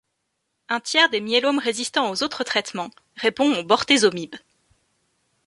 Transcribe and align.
Un 0.69 0.79
tiers 0.79 1.09
des 1.11 1.21
myélomes 1.21 1.59
résistant 1.59 2.09
aux 2.09 2.23
autres 2.23 2.43
traitements 2.43 2.89
répond 3.17 3.53
au 3.59 3.63
bortézomib. 3.63 4.35